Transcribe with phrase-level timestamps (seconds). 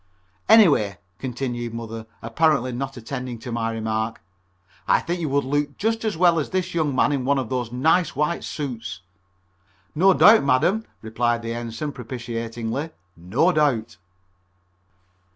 [0.49, 4.19] "Anyway," continued Mother, apparently not attending to my remark,
[4.87, 7.49] "I think you would look just as well as this young man in one of
[7.49, 9.01] those nice white suits."
[9.93, 13.97] "No doubt, madam," replied the Ensign propitiatingly, "no doubt."